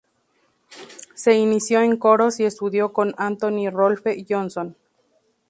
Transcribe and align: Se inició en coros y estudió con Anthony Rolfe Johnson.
Se 1.13 1.35
inició 1.35 1.83
en 1.83 1.95
coros 1.95 2.39
y 2.39 2.45
estudió 2.45 2.91
con 2.91 3.13
Anthony 3.19 3.69
Rolfe 3.71 4.25
Johnson. 4.27 4.75